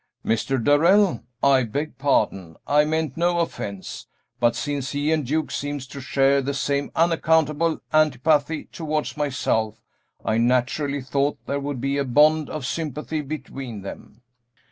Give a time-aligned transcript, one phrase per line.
[0.25, 0.57] "Mr.
[0.63, 1.21] Darrell?
[1.43, 4.07] I beg pardon, I meant no offence;
[4.39, 9.79] but since he and Duke seem to share the same unaccountable antipathy towards myself,
[10.25, 14.23] I naturally thought there would be a bond of sympathy between them."